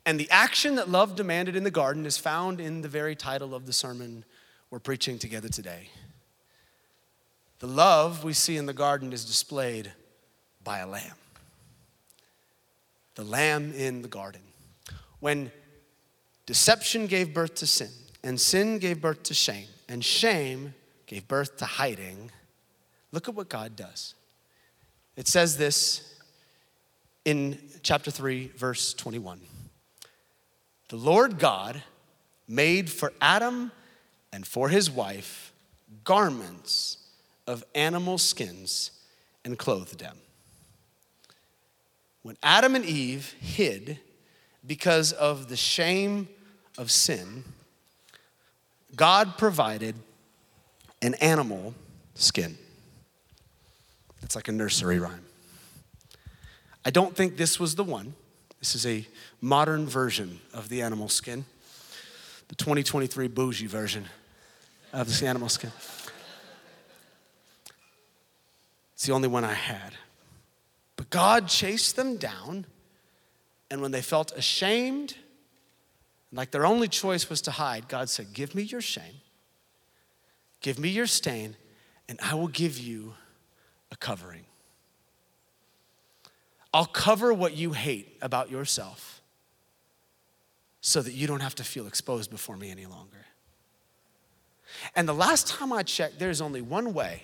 [0.06, 3.54] And the action that love demanded in the garden is found in the very title
[3.54, 4.24] of the sermon
[4.72, 5.90] we're preaching together today.
[7.60, 9.92] The love we see in the garden is displayed
[10.64, 11.16] by a lamb.
[13.16, 14.42] The lamb in the garden.
[15.20, 15.52] When
[16.46, 17.90] deception gave birth to sin,
[18.24, 20.74] and sin gave birth to shame, and shame
[21.06, 22.32] gave birth to hiding,
[23.12, 24.14] look at what God does.
[25.18, 26.16] It says this
[27.26, 29.42] in chapter 3, verse 21.
[30.88, 31.84] The Lord God
[32.48, 33.72] made for Adam
[34.32, 35.54] and for his wife
[36.04, 36.98] garments
[37.48, 38.92] of animal skins
[39.44, 40.18] and clothed them.
[42.22, 44.00] When Adam and Eve hid
[44.66, 46.28] because of the shame
[46.78, 47.44] of sin,
[48.96, 49.96] God provided
[51.02, 51.74] an animal
[52.14, 52.58] skin.
[54.22, 55.26] It's like a nursery rhyme.
[56.86, 58.14] I don't think this was the one.
[58.60, 59.08] This is a
[59.42, 61.46] modern version of the animal skin,
[62.50, 64.06] the 2023 bougie version
[64.94, 65.72] of this animal skin.
[68.94, 69.94] It's the only one I had.
[70.96, 72.66] But God chased them down,
[73.72, 75.16] and when they felt ashamed,
[76.34, 79.22] like their only choice was to hide, God said, Give me your shame,
[80.62, 81.56] give me your stain,
[82.10, 83.14] and I will give you
[83.92, 84.44] a covering.
[86.74, 89.22] I'll cover what you hate about yourself
[90.82, 93.26] so that you don't have to feel exposed before me any longer.
[94.96, 97.24] And the last time I checked, there's only one way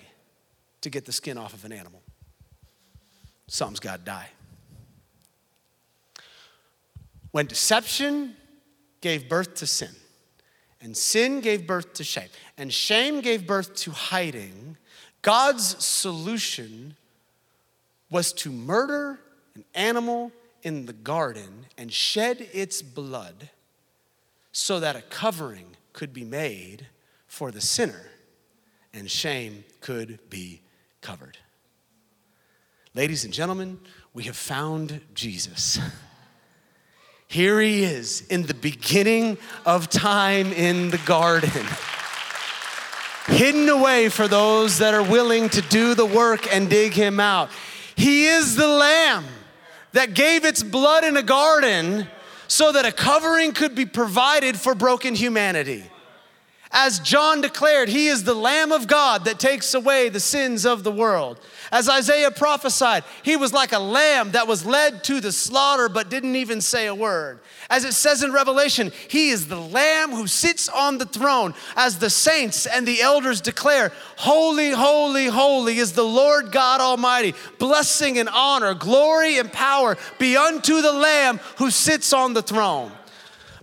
[0.80, 2.02] to get the skin off of an animal
[3.48, 4.28] something's got to die.
[7.30, 8.34] When deception
[9.00, 9.94] gave birth to sin,
[10.80, 14.76] and sin gave birth to shame, and shame gave birth to hiding,
[15.22, 16.96] God's solution
[18.10, 19.18] was to murder
[19.54, 20.32] an animal
[20.62, 23.50] in the garden and shed its blood
[24.52, 26.86] so that a covering could be made
[27.36, 28.00] for the sinner
[28.94, 30.62] and shame could be
[31.02, 31.36] covered.
[32.94, 33.78] Ladies and gentlemen,
[34.14, 35.78] we have found Jesus.
[37.28, 41.66] Here he is in the beginning of time in the garden,
[43.26, 47.50] hidden away for those that are willing to do the work and dig him out.
[47.96, 49.26] He is the lamb
[49.92, 52.06] that gave its blood in a garden
[52.48, 55.84] so that a covering could be provided for broken humanity.
[56.72, 60.82] As John declared, he is the Lamb of God that takes away the sins of
[60.82, 61.38] the world.
[61.70, 66.10] As Isaiah prophesied, he was like a lamb that was led to the slaughter but
[66.10, 67.40] didn't even say a word.
[67.68, 71.54] As it says in Revelation, he is the lamb who sits on the throne.
[71.76, 77.34] As the saints and the elders declare, Holy, holy, holy is the Lord God Almighty.
[77.58, 82.92] Blessing and honor, glory and power be unto the lamb who sits on the throne.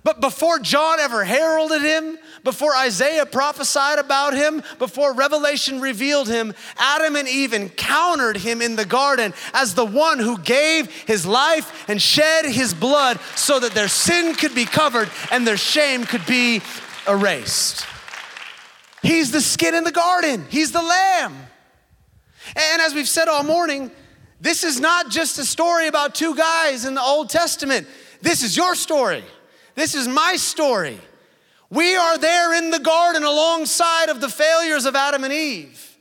[0.04, 6.54] But before John ever heralded him, before Isaiah prophesied about him, before Revelation revealed him,
[6.78, 11.90] Adam and Eve encountered him in the garden as the one who gave his life
[11.90, 16.26] and shed his blood so that their sin could be covered and their shame could
[16.26, 16.62] be
[17.08, 17.86] erased.
[19.02, 21.34] He's the skin in the garden, he's the lamb.
[22.56, 23.90] And as we've said all morning,
[24.42, 27.88] this is not just a story about two guys in the Old Testament.
[28.22, 29.24] This is your story.
[29.76, 31.00] This is my story.
[31.70, 35.98] We are there in the garden alongside of the failures of Adam and Eve.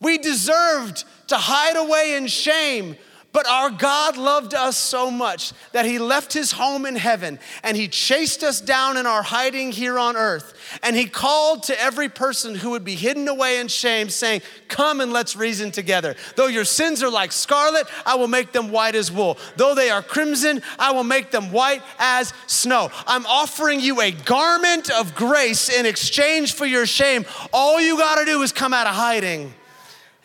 [0.00, 2.96] We deserved to hide away in shame,
[3.34, 7.76] but our God loved us so much that He left His home in heaven and
[7.76, 10.54] He chased us down in our hiding here on earth.
[10.84, 15.00] And He called to every person who would be hidden away in shame, saying, Come
[15.00, 16.14] and let's reason together.
[16.36, 19.36] Though your sins are like scarlet, I will make them white as wool.
[19.56, 22.92] Though they are crimson, I will make them white as snow.
[23.04, 27.26] I'm offering you a garment of grace in exchange for your shame.
[27.52, 29.52] All you got to do is come out of hiding,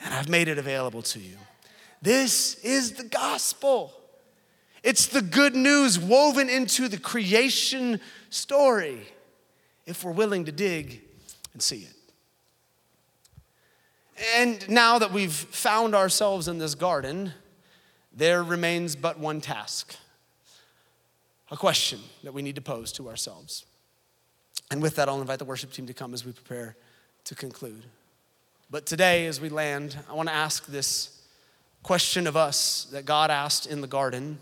[0.05, 1.37] and I've made it available to you.
[2.01, 3.93] This is the gospel.
[4.83, 9.01] It's the good news woven into the creation story
[9.85, 11.01] if we're willing to dig
[11.53, 11.93] and see it.
[14.35, 17.33] And now that we've found ourselves in this garden,
[18.13, 19.95] there remains but one task
[21.51, 23.65] a question that we need to pose to ourselves.
[24.71, 26.75] And with that, I'll invite the worship team to come as we prepare
[27.25, 27.83] to conclude.
[28.69, 31.18] But today, as we land, I want to ask this
[31.83, 34.39] question of us that God asked in the garden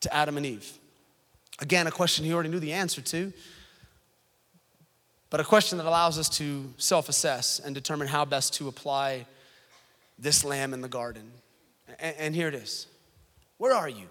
[0.00, 0.78] to Adam and Eve.
[1.60, 3.32] Again, a question he already knew the answer to,
[5.30, 9.26] but a question that allows us to self assess and determine how best to apply
[10.18, 11.30] this lamb in the garden.
[11.98, 12.86] And, here it is
[13.56, 14.08] Where are you?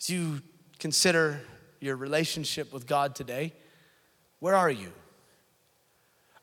[0.00, 0.40] As you
[0.78, 1.40] consider
[1.80, 3.52] your relationship with God today,
[4.40, 4.92] where are you?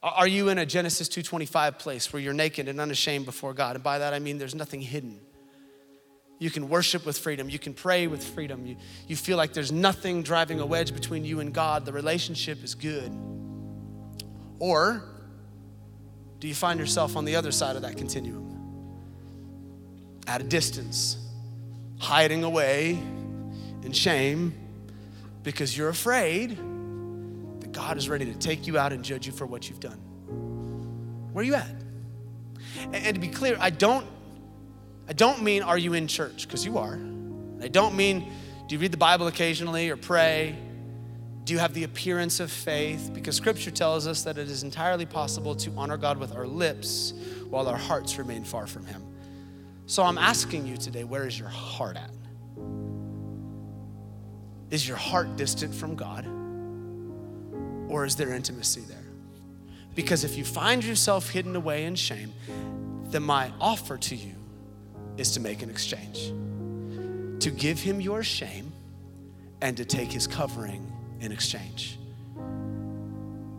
[0.02, 3.76] Are you in a Genesis 2:25 place where you're naked and unashamed before God?
[3.76, 5.20] And by that I mean there's nothing hidden.
[6.38, 7.50] You can worship with freedom.
[7.50, 8.64] You can pray with freedom.
[8.64, 8.76] You,
[9.06, 11.84] you feel like there's nothing driving a wedge between you and God.
[11.84, 13.12] The relationship is good.
[14.58, 15.04] Or
[16.38, 18.46] do you find yourself on the other side of that continuum?
[20.26, 21.18] At a distance,
[21.98, 22.92] hiding away
[23.82, 24.54] in shame
[25.42, 26.58] because you're afraid
[27.90, 29.98] God is ready to take you out and judge you for what you've done.
[31.32, 31.74] Where are you at?
[32.84, 34.06] And, and to be clear, I don't
[35.08, 37.00] I don't mean are you in church, because you are.
[37.60, 38.32] I don't mean
[38.68, 40.56] do you read the Bible occasionally or pray?
[41.42, 43.10] Do you have the appearance of faith?
[43.12, 47.12] Because scripture tells us that it is entirely possible to honor God with our lips
[47.48, 49.02] while our hearts remain far from Him.
[49.86, 52.12] So I'm asking you today, where is your heart at?
[54.70, 56.24] Is your heart distant from God?
[57.90, 58.96] Or is there intimacy there?
[59.94, 62.32] Because if you find yourself hidden away in shame,
[63.10, 64.34] then my offer to you
[65.16, 66.32] is to make an exchange
[67.40, 68.70] to give him your shame
[69.62, 70.86] and to take his covering
[71.20, 71.98] in exchange.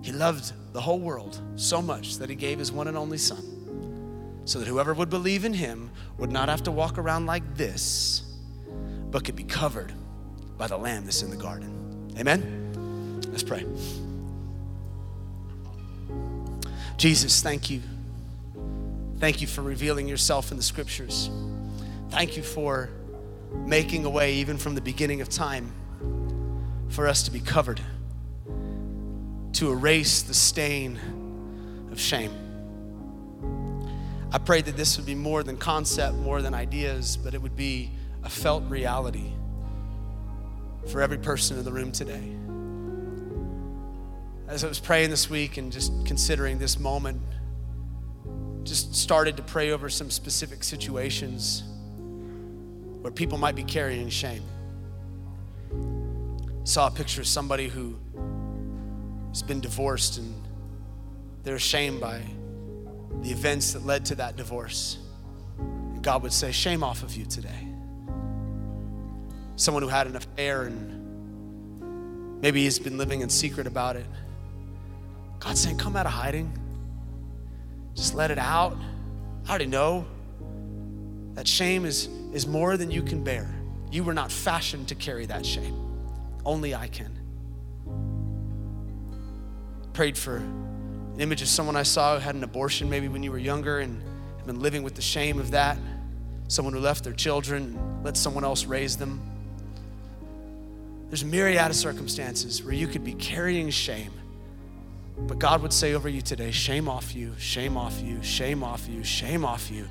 [0.03, 4.41] He loved the whole world so much that he gave his one and only son
[4.45, 8.23] so that whoever would believe in him would not have to walk around like this,
[9.09, 9.93] but could be covered
[10.57, 12.13] by the lamb that's in the garden.
[12.17, 13.21] Amen?
[13.32, 13.65] Let's pray.
[16.98, 17.82] Jesus, thank you.
[19.20, 21.30] Thank you for revealing yourself in the scriptures.
[22.10, 22.89] Thank you for
[23.66, 25.72] making a way, even from the beginning of time,
[26.89, 27.82] for us to be covered,
[29.54, 31.00] to erase the stain
[31.92, 32.32] of shame.
[34.32, 37.56] I pray that this would be more than concept, more than ideas, but it would
[37.56, 37.92] be
[38.24, 39.34] a felt reality
[40.88, 42.36] for every person in the room today.
[44.52, 47.22] As I was praying this week and just considering this moment,
[48.64, 51.64] just started to pray over some specific situations
[52.99, 54.43] where people might be carrying shame.
[56.66, 57.97] Saw a picture of somebody who
[59.30, 60.36] has been divorced and
[61.43, 62.22] they're ashamed by
[63.22, 64.97] the events that led to that divorce.
[65.60, 67.70] And God would say, Shame off of you today.
[69.56, 74.06] Someone who had an affair and maybe he's been living in secret about it.
[75.42, 76.58] God's saying, Come out of hiding.
[77.96, 78.78] Just let it out.
[79.46, 80.06] I already know
[81.34, 83.54] that shame is is more than you can bear.
[83.92, 85.76] You were not fashioned to carry that shame.
[86.46, 87.18] Only I can.
[89.94, 93.32] Prayed for an image of someone I saw who had an abortion maybe when you
[93.32, 94.02] were younger and
[94.38, 95.78] have been living with the shame of that.
[96.48, 99.20] Someone who left their children and let someone else raise them.
[101.10, 104.14] There's a myriad of circumstances where you could be carrying shame.
[105.18, 108.88] But God would say over you today, shame off you, shame off you, shame off
[108.88, 109.88] you, shame off you.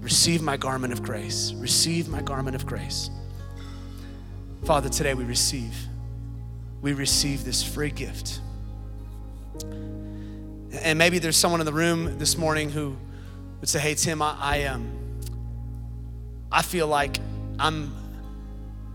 [0.00, 1.52] Receive my garment of grace.
[1.56, 3.10] Receive my garment of grace.
[4.64, 5.74] Father, today we receive.
[6.82, 8.40] We receive this free gift.
[10.82, 12.96] And maybe there's someone in the room this morning who
[13.60, 14.90] would say, Hey, Tim, I, I, um,
[16.50, 17.18] I feel like
[17.58, 17.94] I'm,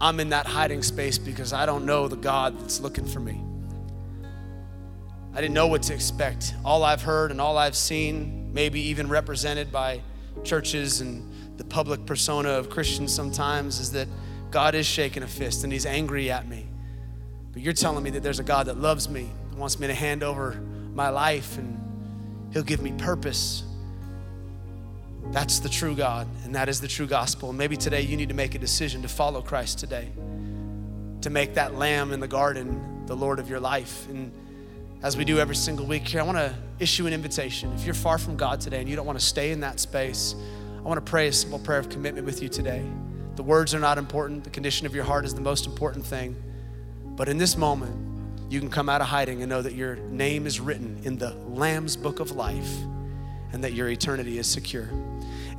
[0.01, 3.41] I'm in that hiding space because I don't know the God that's looking for me.
[5.33, 6.55] I didn't know what to expect.
[6.65, 10.01] All I've heard and all I've seen, maybe even represented by
[10.43, 14.07] churches and the public persona of Christians sometimes is that
[14.49, 16.65] God is shaking a fist and he's angry at me.
[17.51, 20.23] But you're telling me that there's a God that loves me, wants me to hand
[20.23, 20.59] over
[20.93, 21.79] my life, and
[22.53, 23.63] he'll give me purpose.
[25.31, 27.49] That's the true God, and that is the true gospel.
[27.49, 30.09] And maybe today you need to make a decision to follow Christ today,
[31.21, 34.07] to make that lamb in the garden the Lord of your life.
[34.09, 34.31] And
[35.01, 37.71] as we do every single week here, I want to issue an invitation.
[37.73, 40.35] If you're far from God today and you don't want to stay in that space,
[40.77, 42.83] I want to pray a simple prayer of commitment with you today.
[43.35, 46.35] The words are not important, the condition of your heart is the most important thing.
[47.15, 47.95] But in this moment,
[48.51, 51.33] you can come out of hiding and know that your name is written in the
[51.47, 52.69] Lamb's book of life
[53.53, 54.89] and that your eternity is secure.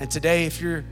[0.01, 0.85] And today, if you're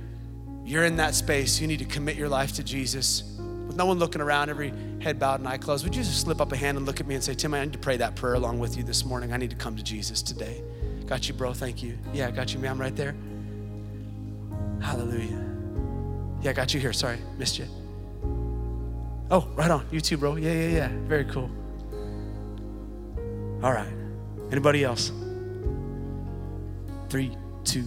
[0.64, 3.37] you're in that space, you need to commit your life to Jesus
[3.78, 6.52] no one looking around, every head bowed and eye closed, would you just slip up
[6.52, 8.34] a hand and look at me and say, Tim, I need to pray that prayer
[8.34, 9.32] along with you this morning.
[9.32, 10.62] I need to come to Jesus today.
[11.06, 11.54] Got you, bro.
[11.54, 11.96] Thank you.
[12.12, 13.14] Yeah, got you, ma'am, right there.
[14.80, 15.44] Hallelujah.
[16.42, 16.92] Yeah, got you here.
[16.92, 17.66] Sorry, missed you.
[19.30, 19.86] Oh, right on.
[19.92, 20.36] You too, bro.
[20.36, 20.88] Yeah, yeah, yeah.
[21.06, 21.50] Very cool.
[23.62, 23.92] All right.
[24.50, 25.12] Anybody else?
[27.08, 27.82] Three, two,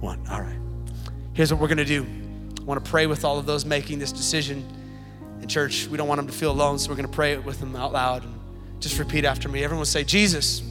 [0.00, 0.26] one.
[0.30, 0.58] All right.
[1.34, 2.21] Here's what we're going to do.
[2.62, 4.64] I want to pray with all of those making this decision.
[5.40, 7.44] In church, we don't want them to feel alone, so we're going to pray it
[7.44, 8.22] with them out loud.
[8.22, 8.32] And
[8.78, 9.64] just repeat after me.
[9.64, 10.62] Everyone say, Jesus,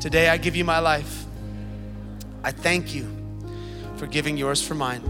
[0.00, 1.24] today I give you my life.
[2.42, 3.08] I thank you
[3.96, 5.02] for giving yours for mine.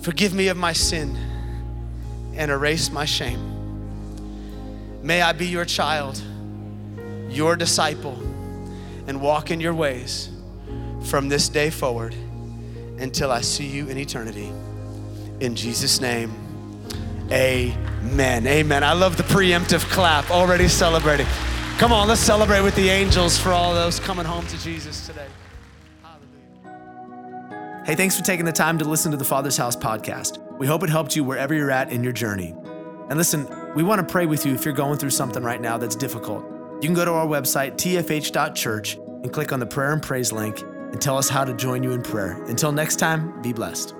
[0.00, 1.16] Forgive me of my sin
[2.34, 3.54] and erase my shame.
[5.04, 6.20] May I be your child,
[7.28, 8.18] your disciple,
[9.06, 10.30] and walk in your ways
[11.04, 12.16] from this day forward
[13.00, 14.52] until I see you in eternity.
[15.40, 16.32] In Jesus' name,
[17.30, 18.46] amen.
[18.46, 18.84] Amen.
[18.84, 21.26] I love the preemptive clap already celebrating.
[21.78, 25.26] Come on, let's celebrate with the angels for all those coming home to Jesus today.
[26.02, 27.84] Hallelujah.
[27.86, 30.42] Hey, thanks for taking the time to listen to the Father's House podcast.
[30.58, 32.52] We hope it helped you wherever you're at in your journey.
[33.08, 35.78] And listen, we want to pray with you if you're going through something right now
[35.78, 36.44] that's difficult.
[36.82, 40.62] You can go to our website, tfh.church, and click on the prayer and praise link
[40.92, 42.42] and tell us how to join you in prayer.
[42.44, 43.97] Until next time, be blessed.